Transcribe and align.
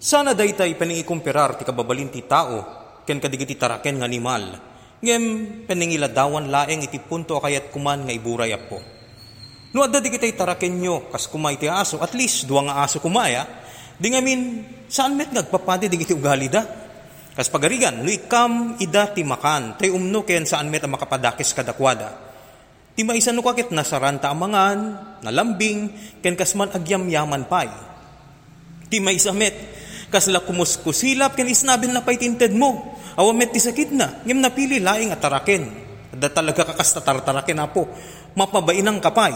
Sana 0.00 0.32
daytay 0.32 0.80
paningikumparar 0.80 1.60
ti 1.60 1.68
kababalin 1.68 2.08
ti 2.08 2.24
tao, 2.24 2.64
ken 3.04 3.20
kadigiti 3.20 3.52
taraken 3.52 4.00
nga 4.00 4.08
animal. 4.08 4.56
Ngem 5.04 5.24
peningiladawan 5.68 6.48
laeng 6.48 6.88
iti 6.88 6.96
punto 7.04 7.36
kayat 7.36 7.68
kuman 7.68 8.08
nga 8.08 8.12
iburay 8.16 8.48
apo. 8.48 8.80
No 9.76 9.84
adda 9.84 10.00
di 10.00 10.08
kitay 10.08 10.32
taraken 10.32 10.80
nyo, 10.80 11.12
kas 11.12 11.28
kumay 11.28 11.60
ti 11.60 11.68
aso, 11.68 12.00
at 12.00 12.16
least 12.16 12.48
duwa 12.48 12.72
nga 12.72 12.74
aso 12.80 12.96
kumaya, 12.96 13.44
di 14.00 14.08
ngamin, 14.08 14.40
saan 14.88 15.20
met 15.20 15.36
nagpapadi 15.36 15.92
di 15.92 16.00
iti 16.00 16.16
ugali 16.16 16.48
da? 16.48 16.64
Kas 17.36 17.52
pagarigan, 17.52 18.00
no 18.00 18.08
ikam 18.08 18.80
ida 18.80 19.12
ti 19.12 19.20
makan, 19.20 19.76
tay 19.76 19.92
umno 19.92 20.24
ken 20.24 20.48
saan 20.48 20.72
met 20.72 20.80
ang 20.80 20.96
makapadakis 20.96 21.52
kadakwada. 21.52 22.08
Ti 22.96 23.04
maisan 23.04 23.36
no 23.36 23.44
kakit 23.44 23.68
nasaranta 23.68 24.32
amangan, 24.32 24.78
nalambing, 25.20 25.92
ken 26.24 26.40
kasman 26.40 26.72
agyam-yaman 26.72 27.44
pay. 27.44 27.68
Ti 28.90 28.96
maisa 28.98 29.30
met, 29.30 29.79
kasla 30.10 30.42
kumuskusilap 30.42 31.38
ken 31.38 31.48
isnabin 31.48 31.94
na 31.94 32.02
paitinted 32.02 32.50
mo. 32.52 32.98
Awamet 33.14 33.54
ti 33.54 33.60
sakit 33.62 33.94
na, 33.94 34.20
ngem 34.26 34.42
napili 34.42 34.82
laing 34.82 35.14
ataraken. 35.14 35.88
Da 36.10 36.26
talaga 36.26 36.66
kakasta 36.66 37.00
tartaraken 37.00 37.58
apo, 37.62 37.86
mapabainang 38.34 38.98
kapay. 38.98 39.32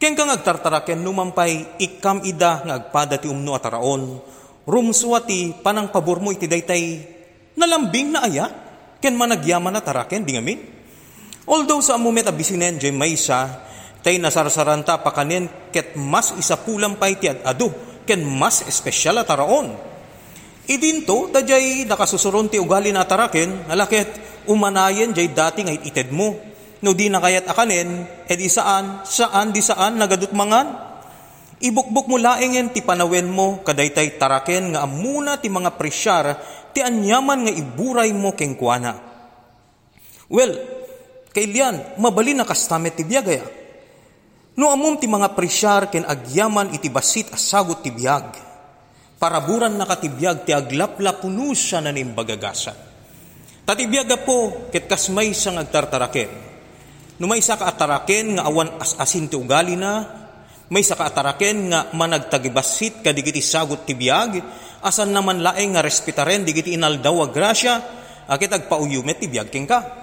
Ken 0.00 0.16
kang 0.16 0.32
agtartaraken 0.32 1.04
numampay 1.04 1.76
ikam 1.76 2.24
ida 2.24 2.64
nga 2.64 2.74
agpada 2.80 3.20
ti 3.20 3.28
umno 3.28 3.52
ataraon. 3.52 4.16
Rumsuati 4.64 5.60
panang 5.60 5.92
pabor 5.92 6.24
mo 6.24 6.32
iti 6.32 6.48
daytay 6.48 6.84
nalambing 7.58 8.08
na 8.14 8.24
aya 8.24 8.46
ken 8.96 9.12
managyaman 9.12 9.76
na 9.76 9.84
taraken 9.84 10.24
di 10.24 10.32
ngamin. 10.38 10.60
Although 11.44 11.84
sa 11.84 12.00
amumet 12.00 12.24
abisinen 12.30 12.80
jay 12.80 12.94
maysa 12.94 13.68
tay 14.00 14.16
nasarsaranta 14.16 15.04
pakanen 15.04 15.68
ket 15.68 15.92
mas 16.00 16.32
isa 16.40 16.56
pulang 16.56 16.96
pay 16.96 17.20
ti 17.20 17.28
adu 17.28 17.68
ken 18.10 18.26
mas 18.26 18.66
espesyal 18.66 19.22
at 19.22 19.30
taraon. 19.30 19.70
Idinto, 20.66 21.30
dajay 21.30 21.86
nakasusuron 21.86 22.50
ti 22.50 22.58
ugali 22.58 22.90
na 22.90 23.06
taraken, 23.06 23.70
nalakit 23.70 24.10
umanayen 24.50 25.14
jay 25.14 25.30
dati 25.30 25.62
nga 25.62 25.70
ited 25.70 26.10
mo. 26.10 26.34
No 26.82 26.90
di 26.90 27.06
na 27.06 27.22
kayat 27.22 27.46
akanen, 27.46 28.08
edi 28.26 28.50
saan, 28.50 29.06
saan, 29.06 29.54
di 29.54 29.62
saan, 29.62 29.94
nagadut 29.94 30.34
mangan. 30.34 30.90
Ibukbuk 31.60 32.08
mo 32.08 32.16
laengen 32.16 32.72
ti 32.72 32.80
panawen 32.80 33.28
mo, 33.28 33.60
kadaytay 33.60 34.16
taraken 34.16 34.74
nga 34.74 34.88
amuna 34.88 35.36
ti 35.36 35.52
mga 35.52 35.76
presyar, 35.76 36.40
ti 36.72 36.80
anyaman 36.80 37.46
nga 37.46 37.52
iburay 37.52 38.10
mo 38.16 38.32
keng 38.32 38.56
kuana. 38.56 38.96
Well, 40.32 40.56
kailian, 41.36 42.00
mabali 42.00 42.32
na 42.32 42.48
kastamet 42.48 42.96
ti 42.96 43.04
biyagaya. 43.04 43.59
No 44.60 44.68
amom 44.68 45.00
ti 45.00 45.08
mga 45.08 45.32
presyar 45.32 45.88
ken 45.88 46.04
agyaman 46.04 46.76
iti 46.76 46.92
basit 46.92 47.32
asagot 47.32 47.80
ti 47.80 47.88
biyag. 47.88 48.36
Paraburan 49.16 49.72
na 49.72 49.88
katibiyag 49.88 50.44
ti 50.44 50.52
aglaplapunos 50.52 51.56
siya 51.56 51.80
na 51.80 51.88
nimbagagasan. 51.88 52.76
Tatibiyag 53.64 54.20
po 54.28 54.68
ket 54.68 54.84
kasmay 54.84 55.32
sang 55.32 55.56
agtartaraken. 55.56 56.52
No 57.16 57.24
may 57.24 57.40
sa 57.40 57.56
kaataraken 57.56 58.36
nga 58.36 58.48
awan 58.48 58.80
as-asin 58.80 59.32
ti 59.32 59.36
ugali 59.36 59.80
na, 59.80 60.04
may 60.72 60.84
sa 60.84 60.96
kaataraken 60.96 61.72
nga 61.72 61.80
managtagibasit 61.96 63.00
kadigiti 63.00 63.40
sagot 63.40 63.88
ti 63.88 63.96
biyag, 63.96 64.40
asan 64.84 65.12
naman 65.12 65.40
laeng 65.40 65.76
nga 65.76 65.84
respetaren 65.84 66.44
digiti 66.44 66.76
inaldaw 66.76 67.24
a 67.24 67.26
grasya, 67.32 67.74
akit 68.28 68.52
agpauyumet 68.52 69.24
ti 69.24 69.28
biyag 69.28 69.52
ken 69.52 69.64
ka. 69.64 69.99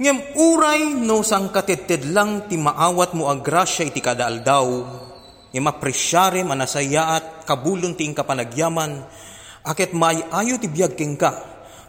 Ngem 0.00 0.32
uray 0.32 0.96
no 0.96 1.20
sang 1.20 1.52
kateted 1.52 2.08
lang 2.08 2.48
ti 2.48 2.56
maawat 2.56 3.12
mo 3.12 3.28
agrasya 3.28 3.84
iti 3.84 4.00
kadaaldaw, 4.00 4.68
ngem 5.52 5.66
apresyare 5.68 6.40
manasaya 6.40 7.20
at 7.20 7.44
kabulon 7.44 7.92
ti 7.92 8.08
kapanagyaman, 8.08 8.96
aket 9.60 9.92
may 9.92 10.24
ayo 10.32 10.56
ti 10.56 10.72
biyag 10.72 10.96
ken 10.96 11.20
ka, 11.20 11.36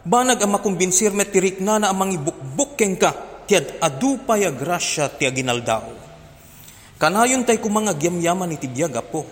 banag 0.04 0.44
ang 0.44 0.52
makumbinsir 0.52 1.08
met 1.16 1.32
tirik 1.32 1.64
na 1.64 1.80
na 1.80 1.88
amang 1.88 2.12
ibukbuk 2.12 2.76
ken 2.76 3.00
ka, 3.00 3.16
tiad 3.48 3.80
adu 3.80 4.20
pay 4.28 4.44
agrasya 4.44 5.08
ti 5.16 5.24
aginaldaw. 5.24 5.88
Kanayon 7.00 7.48
tay 7.48 7.64
kumanga 7.64 7.96
gyamyaman 7.96 8.52
iti 8.52 8.68
biyag 8.68 8.92
apo, 8.92 9.24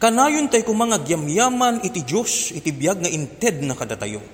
kanayon 0.00 0.48
tay 0.48 0.64
kumanga 0.64 1.04
gyamyaman 1.04 1.84
iti 1.84 2.00
Diyos 2.00 2.48
iti 2.56 2.72
biyag 2.72 3.04
nga 3.04 3.12
inted 3.12 3.60
na 3.60 3.76
kadatayo. 3.76 4.24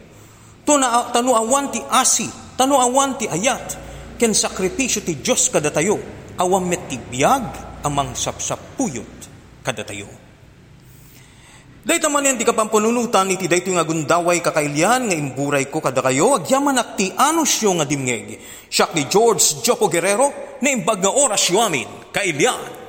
Tuna, 0.62 1.10
tanuawan 1.10 1.74
ti 1.74 1.82
asi, 1.90 2.30
tanuawan 2.58 3.18
ti 3.18 3.26
ayat, 3.28 3.78
ken 4.16 4.32
sakripisyo 4.36 5.02
ti 5.02 5.18
Diyos 5.18 5.50
kadatayo, 5.50 5.98
awam 6.38 6.68
met 6.68 6.86
ti 6.86 6.96
biyag 6.98 7.80
amang 7.82 8.14
sapsapuyot 8.14 9.14
kadatayo. 9.66 10.22
Dahit 11.82 12.06
man 12.06 12.22
yan, 12.22 12.38
di 12.38 12.46
ka 12.46 12.54
pampununutan, 12.54 13.26
iti 13.34 13.50
dahito 13.50 13.74
nga 13.74 13.82
gundaway 13.82 14.38
kakailian, 14.38 15.10
nga 15.10 15.18
imburay 15.18 15.66
ko 15.66 15.82
kada 15.82 15.98
kayo, 15.98 16.38
agyaman 16.38 16.78
at 16.78 16.94
ti 16.94 17.10
anusyo 17.10 17.74
nga 17.74 17.82
dimngeg. 17.82 18.38
Siya 18.70 18.94
ni 18.94 19.10
George 19.10 19.66
Jopo 19.66 19.90
Guerrero, 19.90 20.30
na 20.62 20.70
imbag 20.70 21.02
nga 21.02 21.10
orasyo 21.10 21.58
amin, 21.58 22.14
kailian. 22.14 22.81